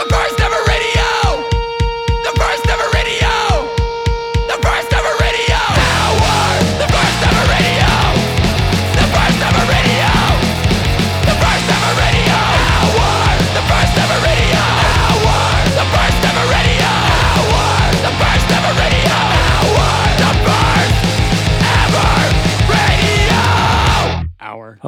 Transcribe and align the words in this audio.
the 0.00 0.08
bird's 0.08 0.38
never 0.38 0.56
radio. 0.66 1.09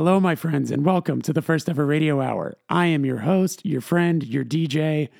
Hello, 0.05 0.19
my 0.19 0.35
friends, 0.35 0.73
and 0.73 0.85
welcome 0.85 1.23
to 1.23 1.33
the 1.33 1.41
first 1.41 1.69
ever 1.69 1.87
radio 1.87 2.21
hour. 2.21 2.57
I 2.69 2.87
am 2.87 3.07
your 3.07 3.19
host, 3.19 3.65
your 3.65 3.81
friend, 3.81 4.25
your 4.25 4.45
DJ. 4.45 5.11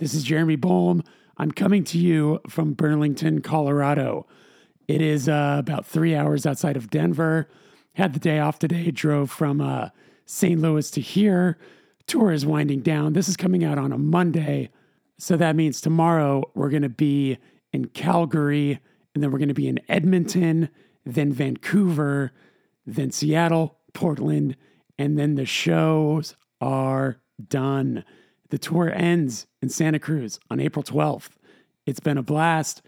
This 0.00 0.12
is 0.12 0.22
Jeremy 0.22 0.56
Bolm. 0.56 1.02
I'm 1.38 1.50
coming 1.50 1.82
to 1.84 1.96
you 1.96 2.38
from 2.46 2.74
Burlington, 2.74 3.40
Colorado. 3.40 4.26
It 4.86 5.00
is 5.00 5.30
uh, 5.30 5.56
about 5.58 5.86
three 5.86 6.14
hours 6.14 6.44
outside 6.44 6.76
of 6.76 6.90
Denver. 6.90 7.48
Had 7.94 8.12
the 8.12 8.18
day 8.20 8.38
off 8.38 8.58
today, 8.58 8.90
drove 8.90 9.30
from 9.30 9.62
uh, 9.62 9.88
St. 10.26 10.60
Louis 10.60 10.90
to 10.90 11.00
here. 11.00 11.56
Tour 12.06 12.30
is 12.30 12.44
winding 12.44 12.80
down. 12.80 13.14
This 13.14 13.30
is 13.30 13.36
coming 13.38 13.64
out 13.64 13.78
on 13.78 13.94
a 13.94 13.98
Monday. 13.98 14.68
So 15.16 15.38
that 15.38 15.56
means 15.56 15.80
tomorrow 15.80 16.42
we're 16.54 16.68
going 16.68 16.82
to 16.82 16.90
be 16.90 17.38
in 17.72 17.86
Calgary, 17.86 18.78
and 19.14 19.24
then 19.24 19.30
we're 19.30 19.38
going 19.38 19.48
to 19.48 19.54
be 19.54 19.68
in 19.68 19.80
Edmonton, 19.88 20.68
then 21.06 21.32
Vancouver, 21.32 22.32
then 22.86 23.10
Seattle, 23.10 23.77
Portland, 23.98 24.56
and 24.96 25.18
then 25.18 25.34
the 25.34 25.44
shows 25.44 26.36
are 26.60 27.18
done. 27.48 28.04
The 28.50 28.58
tour 28.58 28.92
ends 28.94 29.48
in 29.60 29.70
Santa 29.70 29.98
Cruz 29.98 30.38
on 30.48 30.60
April 30.60 30.84
12th. 30.84 31.30
It's 31.84 31.98
been 31.98 32.16
a 32.16 32.22
blast. 32.22 32.80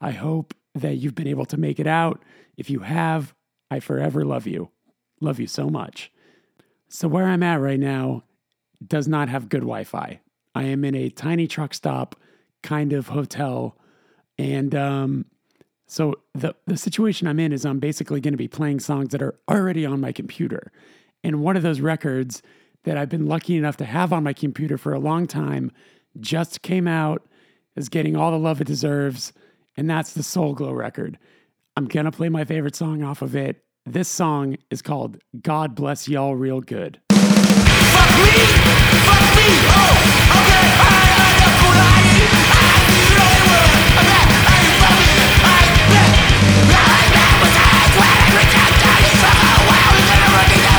I 0.00 0.10
hope 0.10 0.54
that 0.74 0.96
you've 0.96 1.14
been 1.14 1.28
able 1.28 1.46
to 1.46 1.56
make 1.56 1.78
it 1.78 1.86
out. 1.86 2.20
If 2.56 2.68
you 2.68 2.80
have, 2.80 3.32
I 3.70 3.78
forever 3.78 4.24
love 4.24 4.48
you. 4.48 4.70
Love 5.20 5.38
you 5.38 5.46
so 5.46 5.70
much. 5.70 6.10
So, 6.88 7.06
where 7.06 7.26
I'm 7.26 7.44
at 7.44 7.60
right 7.60 7.78
now 7.78 8.24
does 8.84 9.06
not 9.06 9.28
have 9.28 9.48
good 9.48 9.60
Wi 9.60 9.84
Fi. 9.84 10.18
I 10.52 10.64
am 10.64 10.84
in 10.84 10.96
a 10.96 11.10
tiny 11.10 11.46
truck 11.46 11.74
stop 11.74 12.16
kind 12.64 12.92
of 12.92 13.06
hotel, 13.06 13.78
and 14.36 14.74
um, 14.74 15.26
so 15.86 16.14
the 16.34 16.54
the 16.66 16.76
situation 16.76 17.28
I'm 17.28 17.38
in 17.38 17.52
is 17.52 17.64
I'm 17.64 17.78
basically 17.78 18.20
going 18.20 18.34
to 18.34 18.38
be 18.38 18.48
playing 18.48 18.80
songs 18.80 19.10
that 19.10 19.22
are 19.22 19.38
already 19.48 19.86
on 19.86 20.00
my 20.00 20.12
computer. 20.12 20.72
And 21.22 21.40
one 21.40 21.56
of 21.56 21.62
those 21.62 21.80
records 21.80 22.42
that 22.84 22.96
I've 22.96 23.08
been 23.08 23.26
lucky 23.26 23.56
enough 23.56 23.76
to 23.78 23.84
have 23.84 24.12
on 24.12 24.22
my 24.22 24.32
computer 24.32 24.78
for 24.78 24.92
a 24.92 24.98
long 24.98 25.26
time 25.26 25.72
just 26.20 26.62
came 26.62 26.88
out 26.88 27.26
is 27.74 27.88
getting 27.88 28.16
all 28.16 28.30
the 28.30 28.38
love 28.38 28.60
it 28.60 28.66
deserves 28.66 29.32
and 29.76 29.88
that's 29.90 30.12
the 30.14 30.22
Soul 30.22 30.54
Glo 30.54 30.72
record. 30.72 31.18
I'm 31.76 31.86
going 31.86 32.06
to 32.06 32.12
play 32.12 32.28
my 32.30 32.44
favorite 32.44 32.74
song 32.74 33.02
off 33.02 33.20
of 33.22 33.36
it. 33.36 33.62
This 33.84 34.08
song 34.08 34.56
is 34.70 34.80
called 34.82 35.18
God 35.42 35.74
Bless 35.74 36.08
Y'all 36.08 36.34
Real 36.34 36.60
Good. 36.60 37.00
Fuck 37.10 38.10
me. 38.16 38.24
Fuck 39.04 39.20
me. 39.36 39.46
Oh, 39.68 40.02
okay. 43.78 43.85
When 47.98 48.18
pretenders 48.30 49.08
from 49.20 49.36
a 49.40 49.54
world 49.68 49.96
that. 50.08 50.66
I 50.68 50.75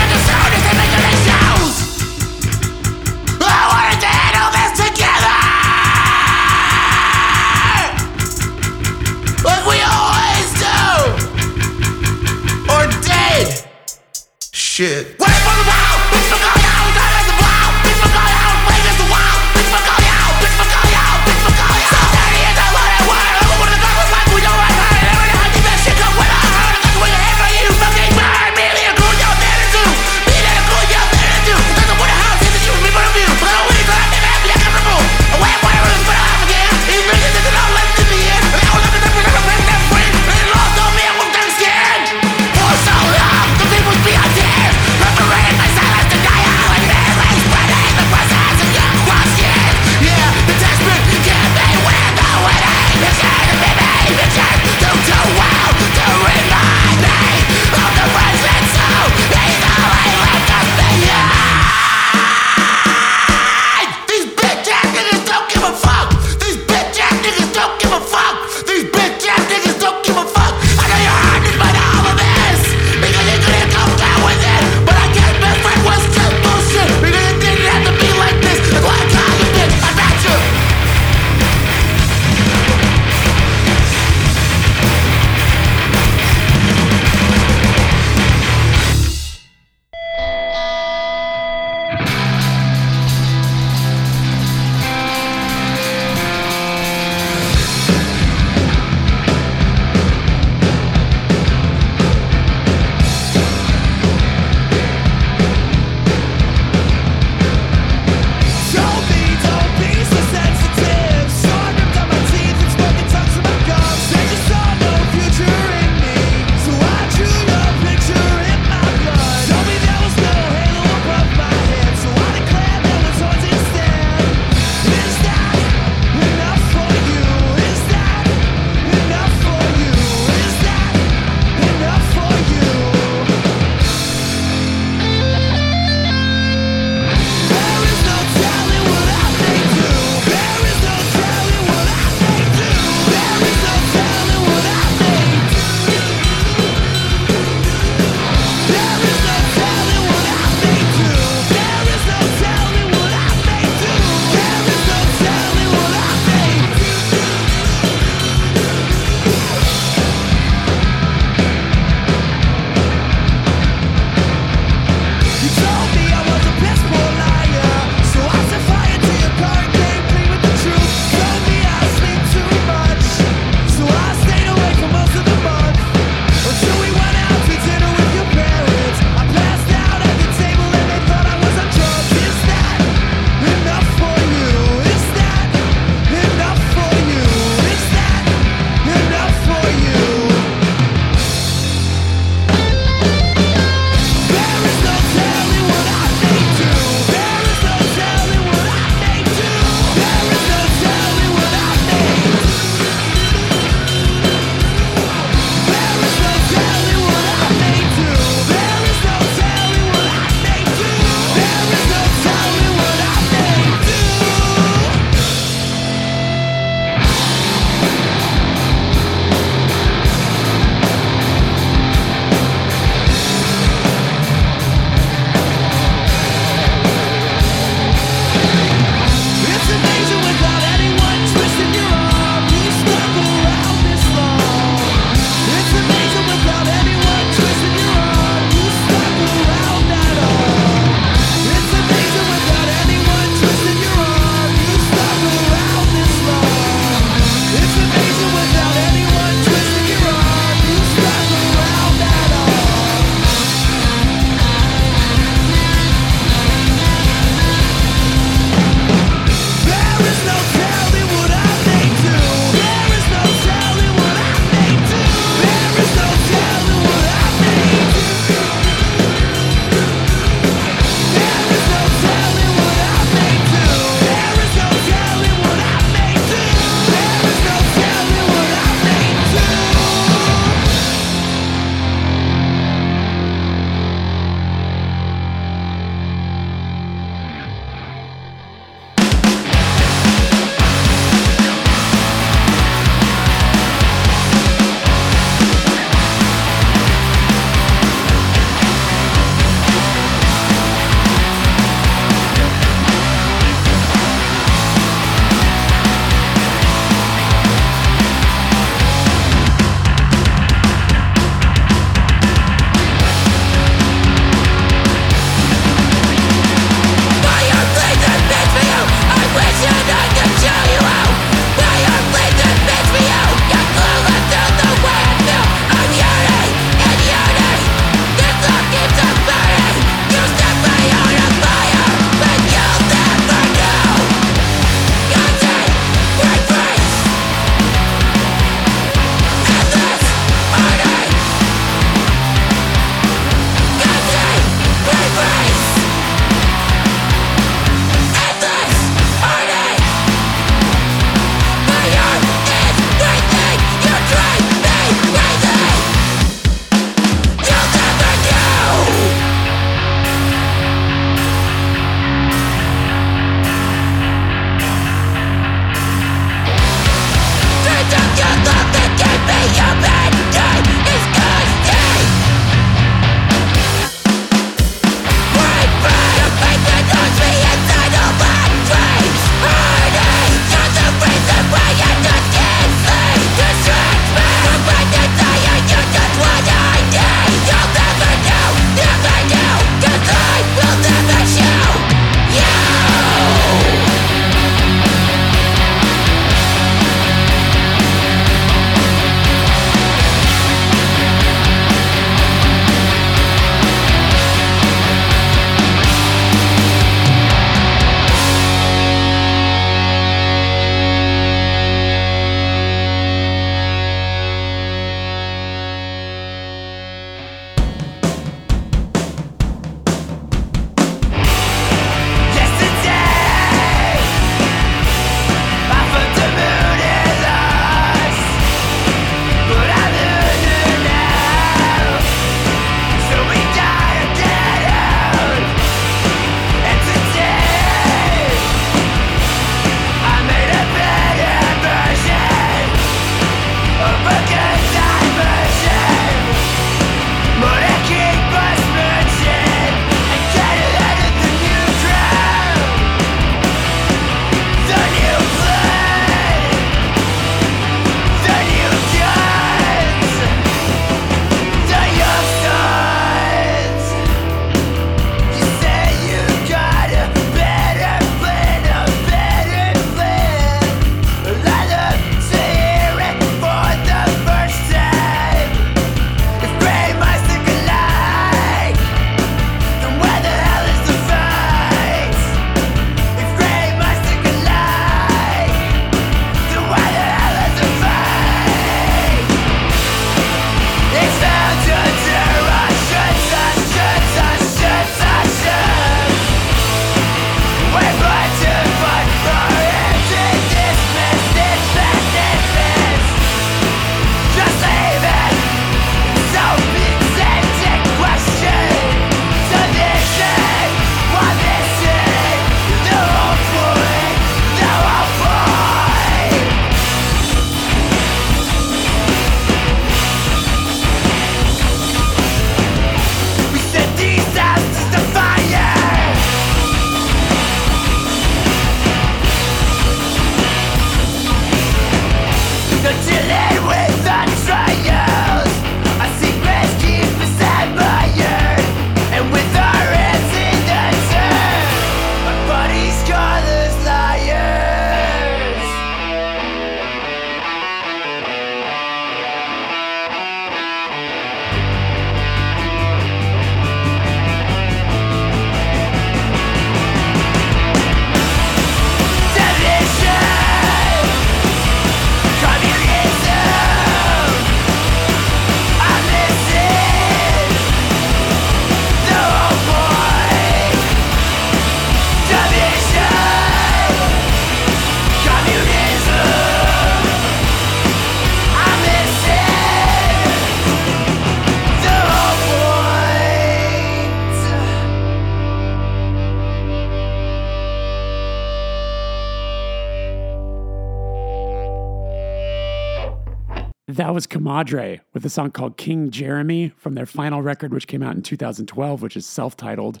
Comadre 594.58 595.00
with 595.12 595.24
a 595.24 595.30
song 595.30 595.50
called 595.50 595.76
King 595.76 596.10
Jeremy 596.10 596.72
from 596.76 596.94
their 596.94 597.06
final 597.06 597.42
record, 597.42 597.72
which 597.72 597.86
came 597.86 598.02
out 598.02 598.16
in 598.16 598.22
2012, 598.22 599.02
which 599.02 599.16
is 599.16 599.26
self 599.26 599.56
titled. 599.56 600.00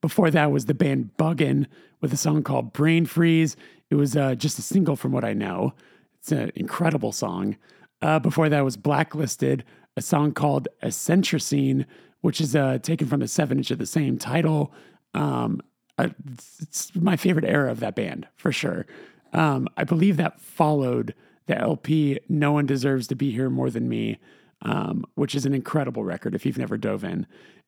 Before 0.00 0.30
that 0.30 0.52
was 0.52 0.66
the 0.66 0.74
band 0.74 1.10
Buggin 1.18 1.66
with 2.00 2.12
a 2.12 2.16
song 2.16 2.42
called 2.42 2.72
Brain 2.72 3.06
Freeze. 3.06 3.56
It 3.90 3.96
was 3.96 4.16
uh, 4.16 4.34
just 4.34 4.58
a 4.58 4.62
single 4.62 4.94
from 4.94 5.12
what 5.12 5.24
I 5.24 5.32
know. 5.32 5.74
It's 6.20 6.30
an 6.30 6.52
incredible 6.54 7.12
song. 7.12 7.56
Uh, 8.02 8.18
before 8.18 8.48
that 8.48 8.64
was 8.64 8.76
Blacklisted, 8.76 9.64
a 9.96 10.02
song 10.02 10.32
called 10.32 10.68
Eccentricine, 10.82 11.86
which 12.20 12.40
is 12.40 12.54
uh, 12.54 12.78
taken 12.78 13.08
from 13.08 13.20
the 13.20 13.28
seven 13.28 13.58
inch 13.58 13.70
of 13.70 13.78
the 13.78 13.86
same 13.86 14.18
title. 14.18 14.72
Um, 15.14 15.60
it's 15.98 16.94
my 16.94 17.16
favorite 17.16 17.46
era 17.46 17.70
of 17.70 17.80
that 17.80 17.96
band 17.96 18.28
for 18.36 18.52
sure. 18.52 18.86
Um, 19.32 19.66
I 19.76 19.84
believe 19.84 20.18
that 20.18 20.40
followed 20.40 21.14
the 21.46 21.58
LP 21.58 22.20
No 22.28 22.52
One 22.52 22.66
Deserves 22.66 23.06
to 23.08 23.14
Be 23.14 23.30
Here 23.30 23.50
More 23.50 23.70
Than 23.70 23.88
Me, 23.88 24.18
um, 24.62 25.04
which 25.14 25.34
is 25.34 25.46
an 25.46 25.54
incredible 25.54 26.04
record 26.04 26.34
if 26.34 26.44
you've 26.44 26.58
never 26.58 26.76
dove 26.76 27.04
in. 27.04 27.26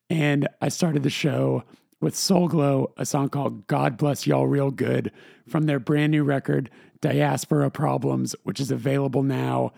And 0.09 0.47
I 0.61 0.69
started 0.69 1.03
the 1.03 1.09
show 1.09 1.63
with 2.01 2.15
Soul 2.15 2.47
Glo, 2.47 2.93
a 2.97 3.05
song 3.05 3.29
called 3.29 3.67
God 3.67 3.97
Bless 3.97 4.25
Y'all 4.25 4.47
Real 4.47 4.71
Good 4.71 5.11
from 5.47 5.65
their 5.65 5.79
brand 5.79 6.11
new 6.11 6.23
record, 6.23 6.69
Diaspora 7.01 7.69
Problems, 7.69 8.35
which 8.43 8.59
is 8.59 8.71
available 8.71 9.23
now. 9.23 9.73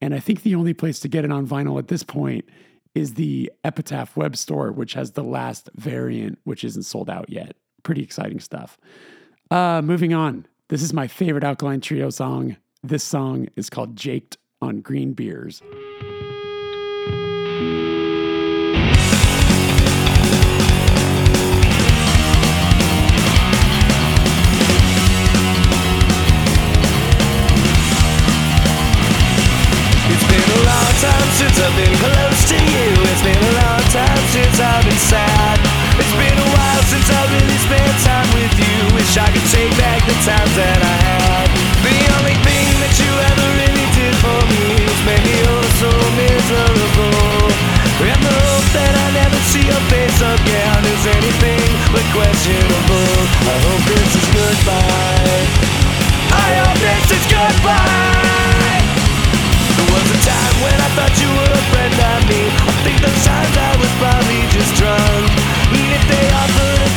And 0.00 0.14
I 0.14 0.20
think 0.20 0.42
the 0.42 0.54
only 0.54 0.74
place 0.74 1.00
to 1.00 1.08
get 1.08 1.24
it 1.24 1.32
on 1.32 1.46
vinyl 1.46 1.78
at 1.78 1.88
this 1.88 2.02
point 2.02 2.44
is 2.94 3.14
the 3.14 3.50
Epitaph 3.64 4.16
web 4.16 4.36
store, 4.36 4.70
which 4.70 4.94
has 4.94 5.12
the 5.12 5.24
last 5.24 5.70
variant, 5.74 6.38
which 6.44 6.64
isn't 6.64 6.82
sold 6.82 7.08
out 7.08 7.30
yet. 7.30 7.56
Pretty 7.82 8.02
exciting 8.02 8.40
stuff. 8.40 8.76
Uh, 9.50 9.80
moving 9.82 10.12
on. 10.12 10.46
This 10.68 10.82
is 10.82 10.92
my 10.92 11.06
favorite 11.06 11.44
Alkaline 11.44 11.80
Trio 11.80 12.10
song. 12.10 12.56
This 12.84 13.04
song 13.04 13.46
is 13.54 13.70
called 13.70 13.94
Jaked 13.94 14.38
on 14.60 14.80
Green 14.80 15.12
Beers. 15.12 15.62
It's 15.62 15.70
been 30.26 30.42
a 30.42 30.60
long 30.66 30.92
time 30.98 31.30
since 31.38 31.54
I've 31.62 31.78
been 31.78 31.94
close 32.02 32.50
to 32.50 32.58
you. 32.58 32.98
It's 32.98 33.22
been 33.22 33.38
a 33.38 33.52
long 33.62 33.86
time 33.94 34.26
since 34.34 34.58
I've 34.58 34.82
been 34.82 34.98
sad. 34.98 35.60
It's 36.02 36.10
been 36.18 36.34
a 36.34 36.50
while 36.50 36.82
since 36.90 37.06
I 37.14 37.30
really 37.30 37.58
spent 37.62 37.94
time 38.02 38.26
with 38.34 38.58
you. 38.58 38.90
Wish 38.96 39.16
I 39.16 39.30
could 39.30 39.46
take 39.54 39.70
back 39.78 40.02
the 40.04 40.14
times 40.26 40.56
that 40.56 40.81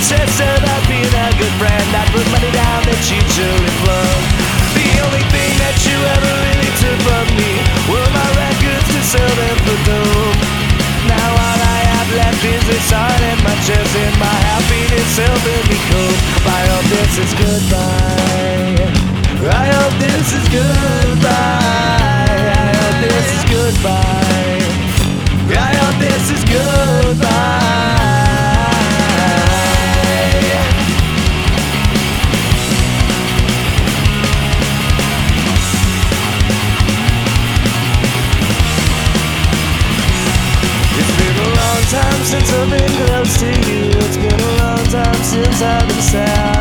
test 0.09 0.37
about 0.37 0.83
being 0.85 1.01
a 1.01 1.27
good 1.41 1.55
friend, 1.57 1.87
I'd 1.97 2.09
put 2.13 2.25
money 2.29 2.51
down 2.53 2.79
that 2.85 3.01
you'd 3.09 3.25
surely 3.33 3.73
flunk. 3.81 4.21
The 4.77 4.87
only 5.01 5.25
thing 5.33 5.51
that 5.65 5.77
you 5.81 5.97
ever 5.97 6.33
really 6.45 6.71
took 6.77 6.99
from 7.01 7.25
me 7.33 7.51
were 7.89 8.09
my 8.13 8.29
records 8.37 8.85
to 8.85 9.01
sell 9.01 9.33
them 9.33 9.57
for 9.65 9.77
dope. 9.89 10.41
Now 11.09 11.29
all 11.33 11.57
I 11.57 11.81
have 11.89 12.09
left 12.21 12.41
is 12.45 12.63
this 12.69 12.87
heart 12.93 13.17
and 13.17 13.39
my 13.41 13.55
chest 13.65 13.93
and 13.97 14.15
my 14.21 14.37
happiness 14.53 15.09
helping 15.17 15.63
me 15.73 15.77
cope. 15.89 16.21
I 16.53 16.61
hope 16.69 16.87
this 16.93 17.13
is 17.25 17.31
goodbye. 17.41 18.85
I 19.41 19.65
hope 19.73 19.95
this 19.97 20.27
is 20.37 20.45
goodbye. 20.53 21.24
Since 42.39 42.51
I've 42.53 42.69
been 42.69 43.07
close 43.07 43.39
to 43.39 43.45
you. 43.45 43.89
It's 43.91 44.17
been 44.17 44.39
a 44.39 44.57
long 44.57 44.85
time 44.87 45.23
since 45.23 45.61
I've 45.61 45.87
been 45.87 46.01
sad. 46.01 46.54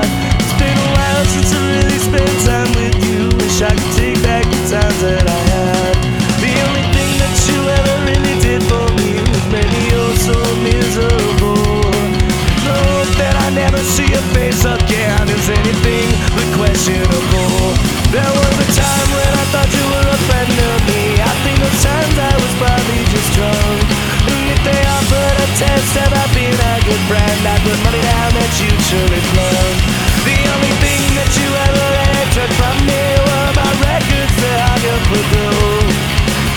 Good 26.94 27.06
friend, 27.10 27.40
I'd 27.42 27.58
put 27.66 27.78
money 27.82 27.98
down 28.06 28.30
that 28.38 28.52
you'd 28.62 28.82
surely 28.86 29.22
flunk. 29.34 29.78
The 30.22 30.38
only 30.46 30.74
thing 30.78 31.02
that 31.18 31.30
you 31.34 31.48
ever 31.50 31.88
had 32.06 32.26
took 32.30 32.52
from 32.54 32.76
me 32.86 33.02
were 33.18 33.50
my 33.58 33.70
records 33.82 34.34
that 34.38 34.58
I 34.62 34.74
could 34.78 35.02
put 35.10 35.26
through. 35.34 35.90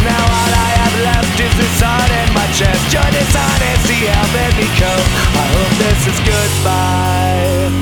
Now 0.06 0.22
all 0.22 0.52
I 0.54 0.70
have 0.78 0.96
left 1.10 1.42
is 1.42 1.54
this 1.58 1.78
heart 1.82 2.12
in 2.22 2.30
my 2.38 2.46
chest. 2.54 2.82
Join 2.94 3.10
this 3.18 3.34
honesty, 3.34 4.06
helping 4.06 4.54
me 4.62 4.68
cope. 4.78 5.10
I 5.42 5.46
hope 5.58 5.74
this 5.82 6.02
is 6.06 6.20
goodbye. 6.22 7.74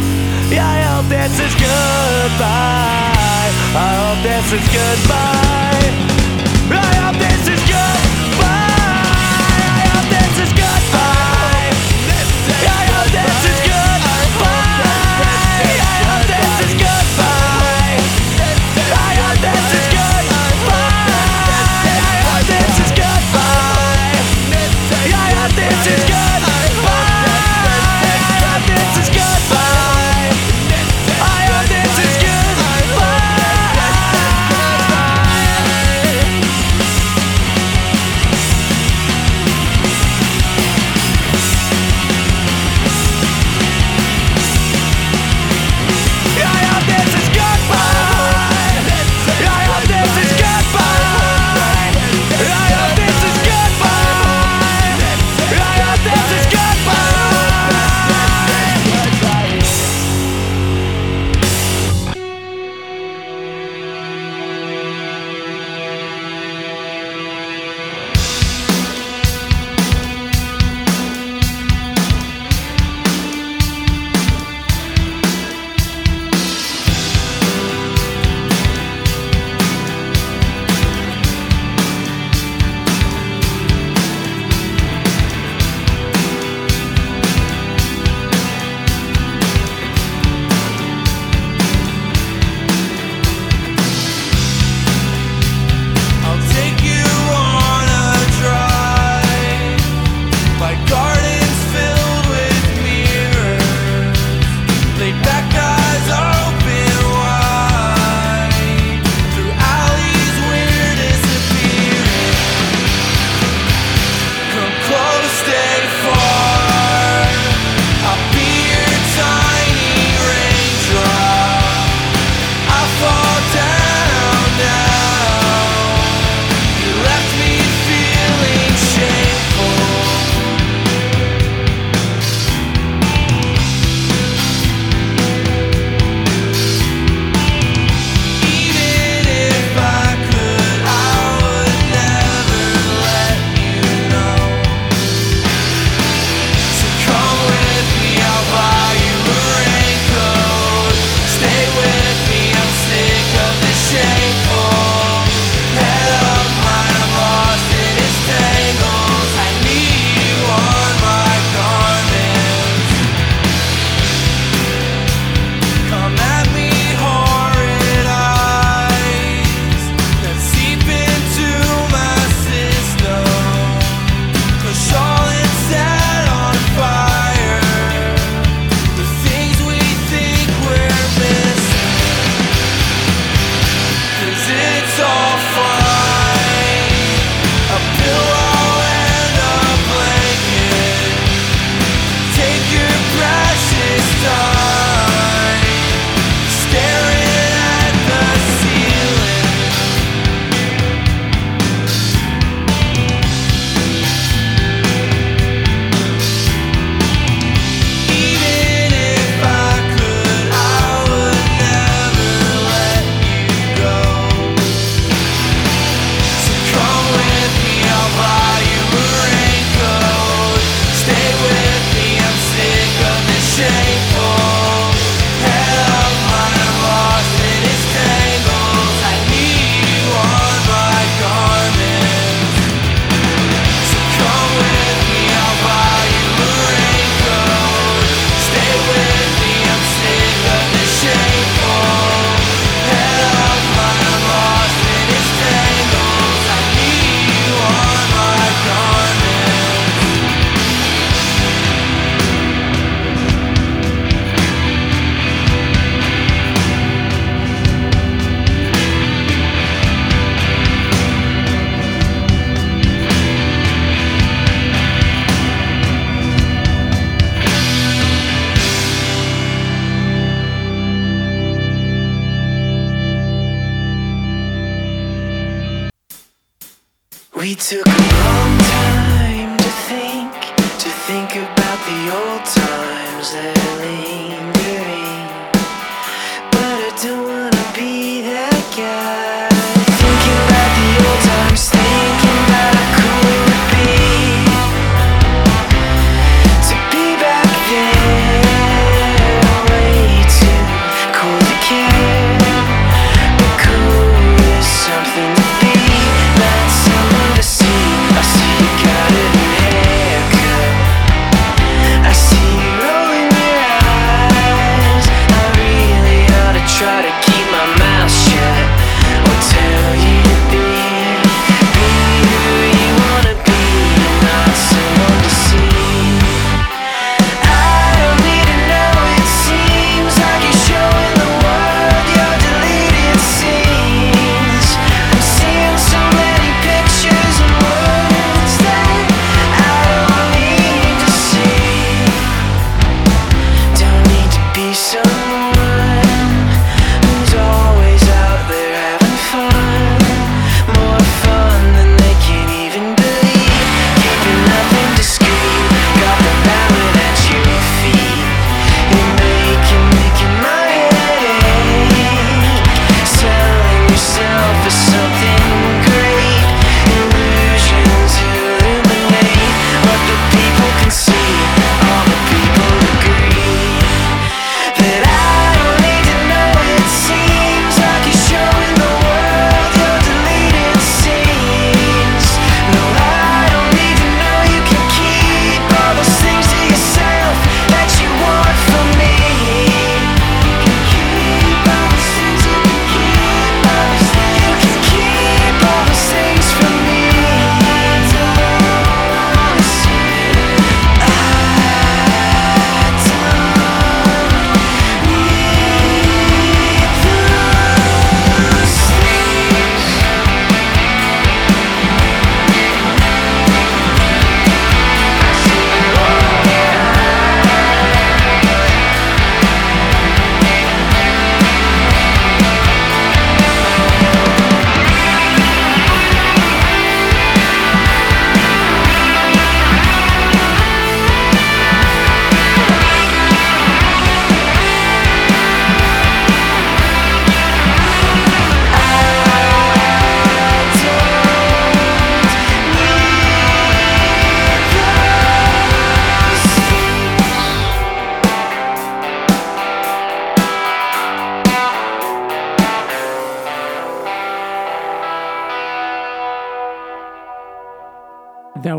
Yeah, 0.47 0.63
I 0.63 0.79
hope 0.95 1.11
this 1.11 1.35
is 1.35 1.53
goodbye. 1.59 3.51
I 3.75 3.89
hope 3.99 4.19
this 4.23 4.47
is 4.55 4.65
goodbye. 4.71 5.84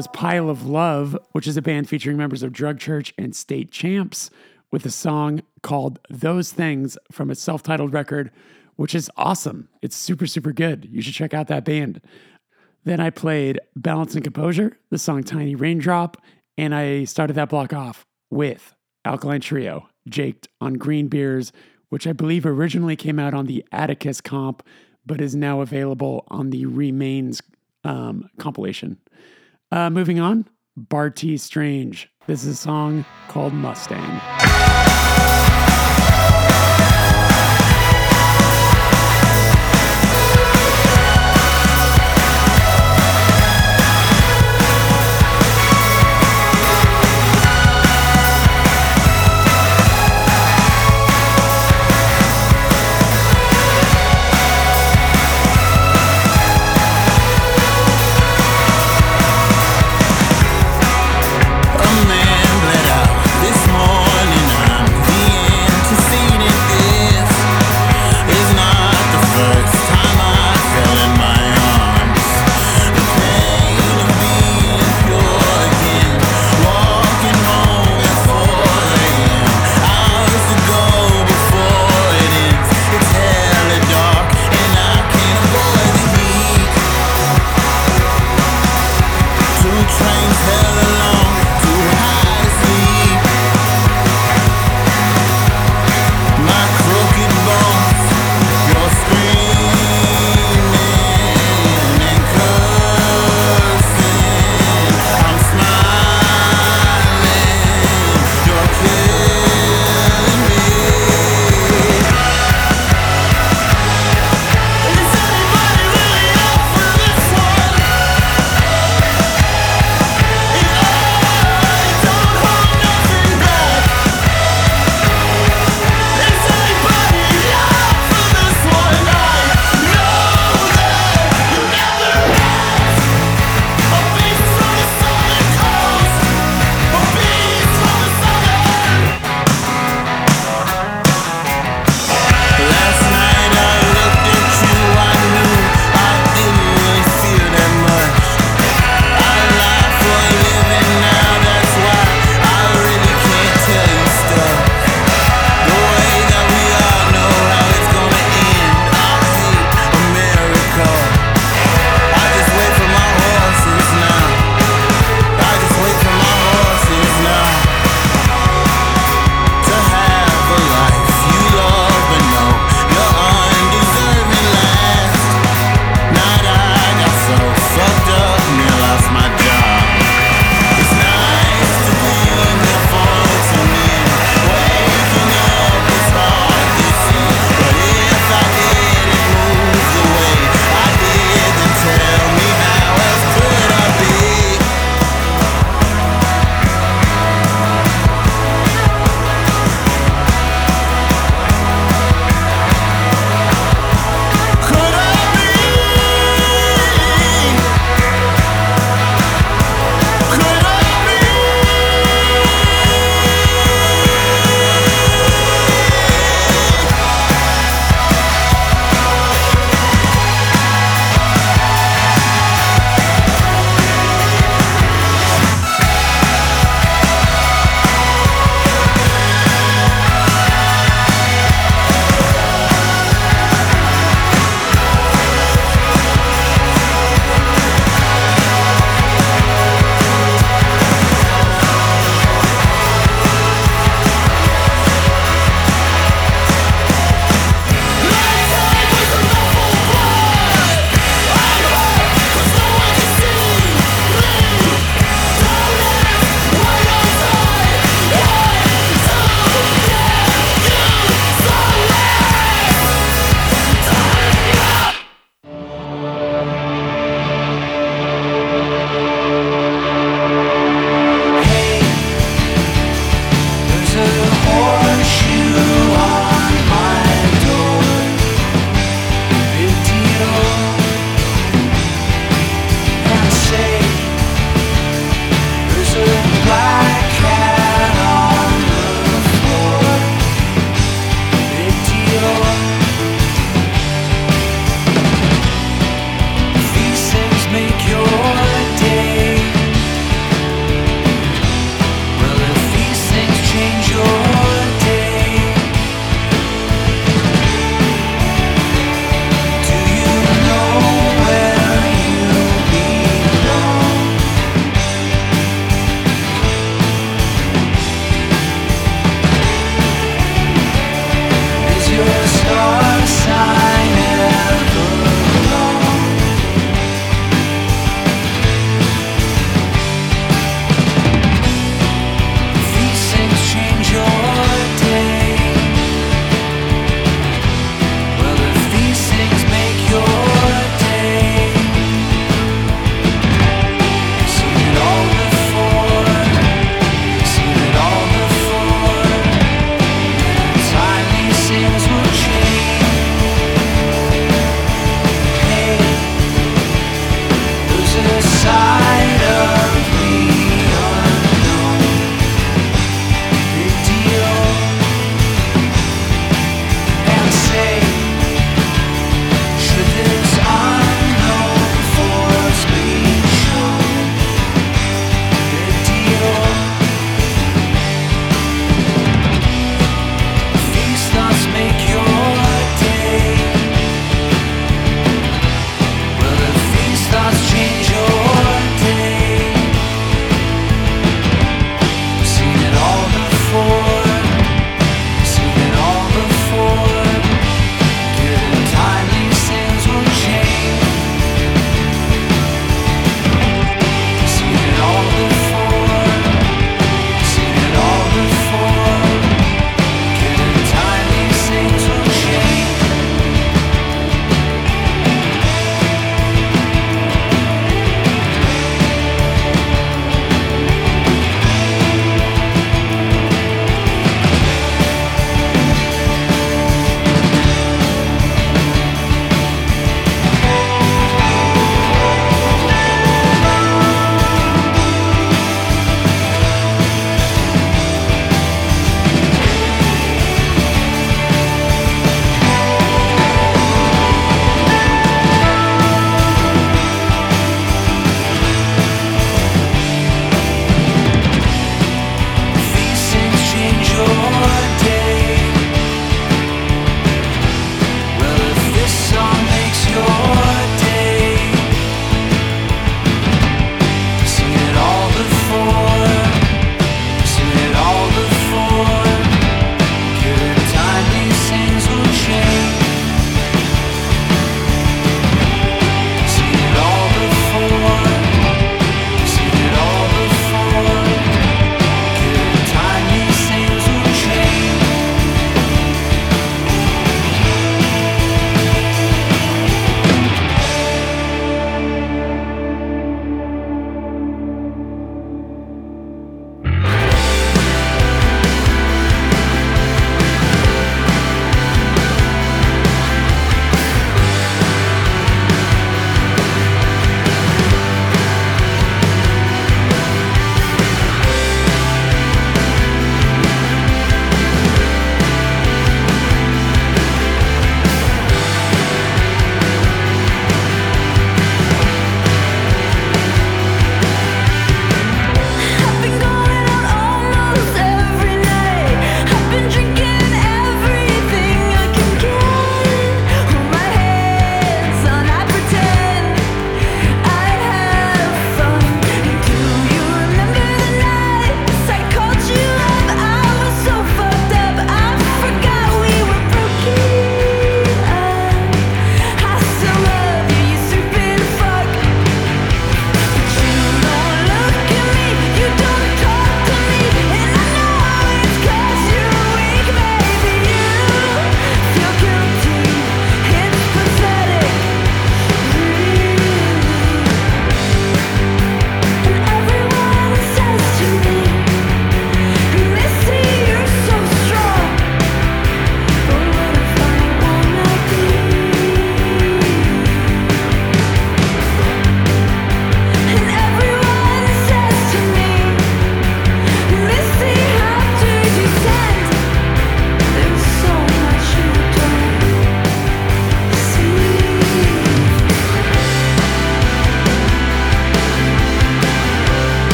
was 0.00 0.08
Pile 0.14 0.48
of 0.48 0.66
Love, 0.66 1.14
which 1.32 1.46
is 1.46 1.58
a 1.58 1.60
band 1.60 1.86
featuring 1.86 2.16
members 2.16 2.42
of 2.42 2.54
Drug 2.54 2.78
Church 2.78 3.12
and 3.18 3.36
State 3.36 3.70
Champs, 3.70 4.30
with 4.72 4.86
a 4.86 4.90
song 4.90 5.42
called 5.62 5.98
Those 6.08 6.54
Things 6.54 6.96
from 7.12 7.28
a 7.28 7.34
self 7.34 7.62
titled 7.62 7.92
record, 7.92 8.30
which 8.76 8.94
is 8.94 9.10
awesome. 9.18 9.68
It's 9.82 9.94
super, 9.94 10.26
super 10.26 10.52
good. 10.52 10.88
You 10.90 11.02
should 11.02 11.12
check 11.12 11.34
out 11.34 11.48
that 11.48 11.66
band. 11.66 12.00
Then 12.84 12.98
I 12.98 13.10
played 13.10 13.60
Balance 13.76 14.14
and 14.14 14.24
Composure, 14.24 14.78
the 14.88 14.96
song 14.96 15.22
Tiny 15.22 15.54
Raindrop, 15.54 16.16
and 16.56 16.74
I 16.74 17.04
started 17.04 17.34
that 17.34 17.50
block 17.50 17.74
off 17.74 18.06
with 18.30 18.74
Alkaline 19.04 19.42
Trio, 19.42 19.86
Jaked 20.08 20.48
on 20.62 20.78
Green 20.78 21.08
Beers, 21.08 21.52
which 21.90 22.06
I 22.06 22.14
believe 22.14 22.46
originally 22.46 22.96
came 22.96 23.18
out 23.18 23.34
on 23.34 23.44
the 23.44 23.66
Atticus 23.70 24.22
comp, 24.22 24.62
but 25.04 25.20
is 25.20 25.36
now 25.36 25.60
available 25.60 26.24
on 26.28 26.48
the 26.48 26.64
Remains 26.64 27.42
um, 27.84 28.30
compilation. 28.38 28.96
Uh, 29.72 29.88
moving 29.90 30.18
on, 30.18 30.46
Bartees 30.76 31.40
Strange. 31.40 32.08
This 32.26 32.44
is 32.44 32.54
a 32.54 32.56
song 32.56 33.04
called 33.28 33.52
Mustang. 33.52 34.49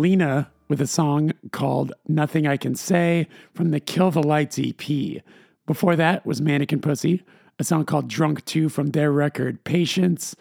Molina 0.00 0.50
with 0.66 0.80
a 0.80 0.86
song 0.86 1.30
called 1.52 1.92
Nothing 2.08 2.46
I 2.46 2.56
Can 2.56 2.74
Say 2.74 3.28
from 3.52 3.70
the 3.70 3.80
Kill 3.80 4.10
the 4.10 4.22
Lights 4.22 4.58
EP. 4.58 5.22
Before 5.66 5.94
that 5.94 6.24
was 6.24 6.40
Mannequin 6.40 6.80
Pussy, 6.80 7.22
a 7.58 7.64
song 7.64 7.84
called 7.84 8.08
Drunk 8.08 8.42
2 8.46 8.70
from 8.70 8.92
their 8.92 9.12
record 9.12 9.62
Patience. 9.62 10.34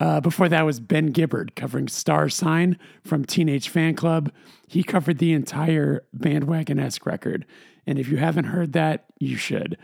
Uh, 0.00 0.20
before 0.20 0.48
that 0.48 0.66
was 0.66 0.80
Ben 0.80 1.12
Gibbard 1.12 1.54
covering 1.54 1.86
Star 1.86 2.28
Sign 2.28 2.76
from 3.04 3.24
Teenage 3.24 3.72
Fanclub. 3.72 4.32
He 4.66 4.82
covered 4.82 5.18
the 5.18 5.34
entire 5.34 6.02
Bandwagonesque 6.18 7.06
record. 7.06 7.46
And 7.86 8.00
if 8.00 8.08
you 8.08 8.16
haven't 8.16 8.46
heard 8.46 8.72
that, 8.72 9.04
you 9.20 9.36
should. 9.36 9.78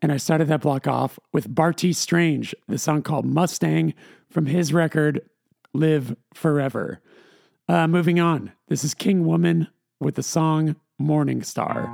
And 0.00 0.10
I 0.10 0.16
started 0.16 0.48
that 0.48 0.62
block 0.62 0.88
off 0.88 1.18
with 1.34 1.54
Bartees 1.54 1.98
Strange, 1.98 2.54
the 2.66 2.78
song 2.78 3.02
called 3.02 3.26
Mustang 3.26 3.92
from 4.30 4.46
his 4.46 4.72
record 4.72 5.20
Live 5.74 6.16
Forever. 6.32 7.02
Uh, 7.66 7.86
moving 7.86 8.20
on, 8.20 8.52
this 8.68 8.84
is 8.84 8.92
King 8.92 9.24
Woman 9.24 9.68
with 9.98 10.16
the 10.16 10.22
song 10.22 10.76
Morning 10.98 11.42
Star. 11.42 11.88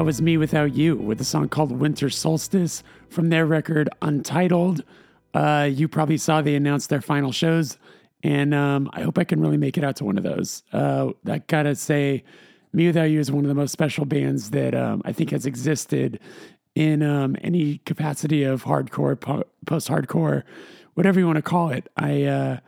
That 0.00 0.06
was 0.06 0.22
mewithoutYou 0.22 0.96
with 0.96 1.20
a 1.20 1.24
song 1.24 1.50
called 1.50 1.72
Winter 1.72 2.08
Solstice 2.08 2.82
from 3.10 3.28
their 3.28 3.44
record 3.44 3.90
Untitled. 4.00 4.82
Uh, 5.34 5.68
you 5.70 5.88
probably 5.88 6.16
saw 6.16 6.40
they 6.40 6.54
announced 6.54 6.88
their 6.88 7.02
final 7.02 7.32
shows, 7.32 7.76
and 8.22 8.54
um, 8.54 8.88
I 8.94 9.02
hope 9.02 9.18
I 9.18 9.24
can 9.24 9.42
really 9.42 9.58
make 9.58 9.76
it 9.76 9.84
out 9.84 9.96
to 9.96 10.06
one 10.06 10.16
of 10.16 10.24
those. 10.24 10.62
Uh, 10.72 11.10
I 11.26 11.40
gotta 11.40 11.74
say, 11.74 12.24
mewithoutYou 12.74 13.18
is 13.18 13.30
one 13.30 13.44
of 13.44 13.50
the 13.50 13.54
most 13.54 13.72
special 13.72 14.06
bands 14.06 14.52
that 14.52 14.74
um, 14.74 15.02
I 15.04 15.12
think 15.12 15.32
has 15.32 15.44
existed 15.44 16.18
in 16.74 17.02
um, 17.02 17.36
any 17.42 17.76
capacity 17.84 18.42
of 18.42 18.64
hardcore, 18.64 19.20
po- 19.20 19.44
post 19.66 19.88
hardcore, 19.88 20.44
whatever 20.94 21.20
you 21.20 21.26
want 21.26 21.36
to 21.36 21.42
call 21.42 21.68
it. 21.68 21.90
I, 21.98 22.22
uh, 22.22 22.58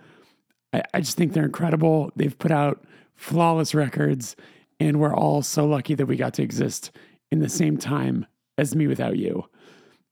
I 0.74 0.82
I 0.92 1.00
just 1.00 1.16
think 1.16 1.32
they're 1.32 1.46
incredible. 1.46 2.12
They've 2.14 2.38
put 2.38 2.50
out 2.50 2.84
flawless 3.14 3.74
records, 3.74 4.36
and 4.78 5.00
we're 5.00 5.14
all 5.14 5.40
so 5.40 5.64
lucky 5.64 5.94
that 5.94 6.04
we 6.04 6.16
got 6.16 6.34
to 6.34 6.42
exist 6.42 6.90
in 7.32 7.40
the 7.40 7.48
same 7.48 7.78
time 7.78 8.26
as 8.58 8.74
mewithoutYou. 8.74 9.42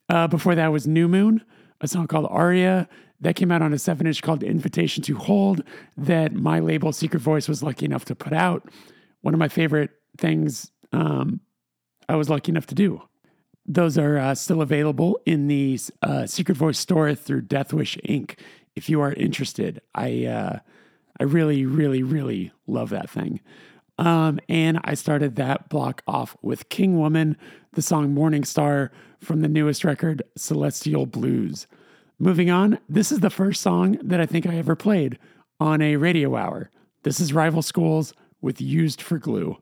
Uh, 0.09 0.27
before 0.27 0.55
that 0.55 0.73
was 0.73 0.89
New 0.89 1.07
Moon, 1.07 1.45
a 1.83 1.87
song 1.87 2.07
called 2.07 2.27
Aria 2.31 2.89
that 3.21 3.37
came 3.37 3.53
out 3.53 3.61
on 3.61 3.75
a 3.75 3.79
seven 3.79 4.07
inch 4.07 4.23
called 4.23 4.43
Invitation 4.43 5.05
to 5.05 5.15
Hold 5.15 5.63
that 5.99 6.33
my 6.33 6.59
label 6.59 6.93
Secret 6.93 7.21
Voice 7.21 7.47
was 7.47 7.63
lucky 7.63 7.85
enough 7.85 8.07
to 8.07 8.15
put 8.15 8.33
out. 8.33 8.69
One 9.21 9.35
of 9.35 9.39
my 9.39 9.49
favorite 9.49 9.91
things 10.17 10.73
um, 10.93 11.41
I 12.09 12.17
was 12.17 12.31
lucky 12.31 12.51
enough 12.51 12.67
to 12.67 12.75
do. 12.75 13.03
Those 13.67 13.99
are 13.99 14.17
uh, 14.17 14.35
still 14.35 14.63
available 14.63 15.21
in 15.27 15.47
the 15.47 15.79
uh, 16.03 16.27
Secret 16.27 16.57
Voice 16.57 16.79
store 16.79 17.15
through 17.15 17.43
Deathwish 17.43 18.01
Inc. 18.03 18.39
If 18.75 18.89
you 18.89 19.03
are 19.03 19.13
interested, 19.13 19.83
I 19.95 20.25
uh, 20.25 20.59
I 21.21 21.25
really, 21.25 21.67
really, 21.67 22.03
really 22.03 22.51
love 22.67 22.89
that 22.91 23.11
thing. 23.11 23.41
Um, 24.01 24.41
and 24.49 24.81
I 24.83 24.95
started 24.95 25.37
that 25.37 25.69
block 25.69 26.03
off 26.07 26.35
with 26.41 26.71
King 26.71 26.99
Woman, 26.99 27.37
the 27.75 27.83
song 27.83 28.15
Morning 28.15 28.45
Star 28.45 28.91
from 29.21 29.43
the 29.43 29.49
newest 29.49 29.85
record, 29.85 30.23
Celestial 30.39 31.05
Blues. 31.05 31.67
Moving 32.19 32.51
on, 32.51 32.79
this 32.89 33.13
is 33.13 33.21
the 33.21 33.29
first 33.29 33.61
song 33.61 33.99
that 34.03 34.19
I 34.19 34.25
think 34.25 34.47
I 34.47 34.57
ever 34.57 34.75
played 34.75 35.19
on 35.61 35.83
a 35.83 35.97
radio 35.97 36.35
hour. 36.35 36.71
This 37.03 37.21
is 37.21 37.35
Rival 37.35 37.61
Schools 37.61 38.15
with 38.41 38.59
Used 38.59 39.03
for 39.03 39.19
Glue. 39.19 39.59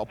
Your 0.00 0.06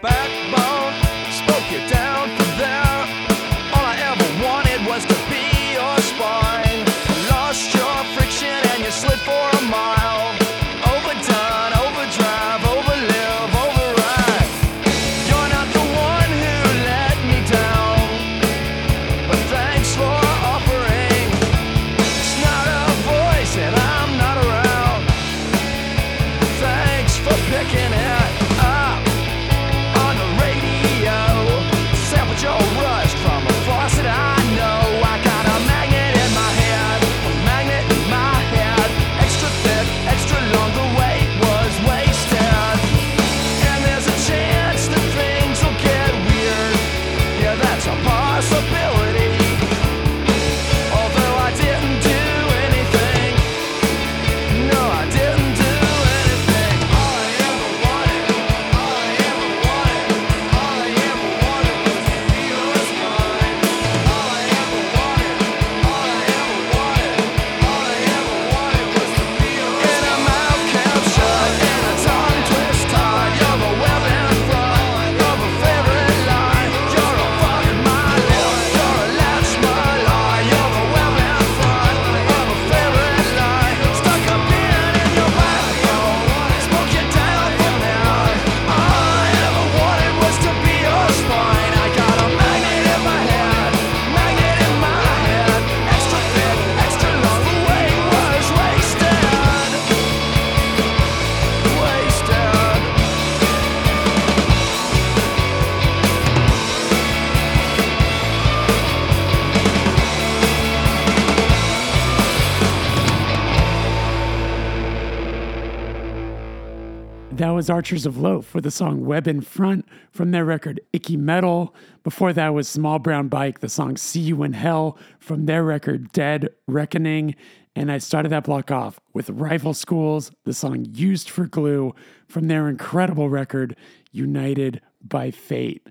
was 117.60 117.70
Archers 117.70 118.05
of 118.05 118.18
Loaf 118.18 118.55
with 118.55 118.64
the 118.64 118.72
song 118.72 119.03
Web 119.03 119.28
in 119.28 119.41
Front 119.41 119.86
from 120.14 120.32
their 120.32 120.45
record 120.45 120.80
Icky 120.93 121.18
Mettle. 121.18 121.76
Before 122.05 122.32
that 122.32 122.53
was 122.53 122.70
Small 122.70 122.99
Brown 122.99 123.28
Bike, 123.28 123.60
the 123.60 123.68
song 123.68 123.97
See 123.97 124.22
You 124.22 124.43
in 124.43 124.53
Hell 124.53 124.97
from 125.20 125.45
their 125.45 125.62
record 125.62 126.10
Dead 126.14 126.47
Reckoning. 126.68 127.36
And 127.76 127.91
I 127.91 127.97
started 127.97 128.30
that 128.30 128.45
block 128.45 128.72
off 128.72 128.97
with 129.14 129.30
Rival 129.30 129.74
Schools, 129.74 130.32
the 130.45 130.53
song 130.53 130.86
Used 130.93 131.30
for 131.30 131.47
Glue 131.47 131.93
from 132.30 132.47
their 132.47 132.70
incredible 132.70 133.28
record 133.30 133.76
United 134.14 134.80
by 135.01 135.30
Fate. 135.30 135.86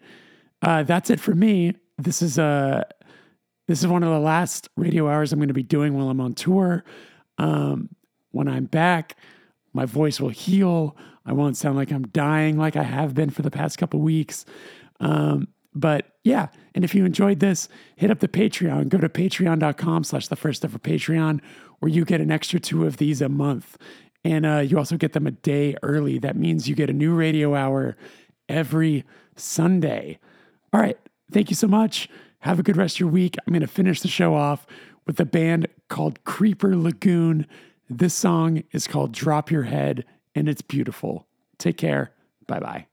Uh, 0.63 0.85
that's 0.85 1.11
it 1.11 1.21
for 1.21 1.35
me. 1.35 1.75
This 1.99 2.23
is 2.23 2.39
uh, 2.39 2.85
this 3.67 3.81
is 3.81 3.87
one 3.87 4.03
of 4.03 4.09
the 4.09 4.21
last 4.21 4.71
radio 4.77 5.07
hours 5.07 5.35
I'm 5.35 5.39
going 5.39 5.49
to 5.49 5.55
be 5.55 5.63
doing 5.63 5.93
while 5.93 6.09
I'm 6.09 6.23
on 6.23 6.33
tour. 6.33 6.83
Um, 7.37 7.91
when 8.31 8.49
I'm 8.49 8.65
back, 8.65 9.19
my 9.73 9.85
voice 9.85 10.21
will 10.21 10.29
heal. 10.29 10.97
I 11.27 11.33
won't 11.33 11.57
sound 11.57 11.77
like 11.77 11.93
I'm 11.93 12.07
dying 12.09 12.57
like 12.57 12.77
I 12.77 12.83
have 12.83 13.15
been 13.15 13.31
for 13.31 13.43
the 13.43 13.51
past 13.51 13.79
couple 13.79 14.01
weeks. 14.01 14.45
Um, 15.01 15.49
but 15.75 16.07
yeah, 16.25 16.49
and 16.75 16.85
if 16.85 16.95
you 16.95 17.05
enjoyed 17.05 17.41
this, 17.41 17.69
hit 17.97 18.11
up 18.11 18.21
the 18.21 18.29
Patreon. 18.29 18.89
Go 18.89 18.99
to 18.99 19.09
patreon.com 19.09 20.05
slash 20.05 20.29
the 20.29 20.37
first 20.37 20.65
ever 20.65 20.79
Patreon, 20.79 21.41
where 21.79 21.91
you 21.91 22.05
get 22.05 22.21
an 22.21 22.31
extra 22.31 22.59
two 22.59 22.87
of 22.87 22.97
these 22.97 23.21
a 23.21 23.29
month. 23.29 23.77
And 24.25 24.45
uh, 24.45 24.59
you 24.59 24.79
also 24.79 24.97
get 24.97 25.13
them 25.13 25.27
a 25.27 25.31
day 25.31 25.77
early. 25.83 26.19
That 26.19 26.37
means 26.37 26.69
you 26.69 26.75
get 26.75 26.91
a 26.91 26.95
new 26.95 27.15
radio 27.15 27.55
hour 27.55 27.97
every 28.49 29.05
Sunday. 29.37 30.19
All 30.73 30.81
right. 30.81 30.99
Thank 31.31 31.51
you 31.51 31.57
so 31.57 31.69
much. 31.69 32.09
Have 32.41 32.59
a 32.59 32.63
good 32.63 32.77
rest 32.77 32.97
of 32.97 33.01
your 33.01 33.09
week. 33.11 33.37
I'm 33.47 33.53
going 33.53 33.61
to 33.61 33.67
finish 33.67 34.01
the 34.01 34.09
show 34.09 34.35
off 34.35 34.67
with 35.07 35.21
a 35.21 35.25
band 35.25 35.69
called 35.89 36.23
Creeper 36.25 36.77
Lagoon. 36.77 37.47
This 37.89 38.13
song 38.13 38.65
is 38.73 38.87
called 38.87 39.13
Drop 39.13 39.51
Your 39.51 39.63
Head, 39.63 40.05
and 40.35 40.49
it's 40.49 40.61
beautiful. 40.61 41.27
Take 41.59 41.79
care. 41.79 42.13
Bye 42.47 42.61
bye. 42.61 42.87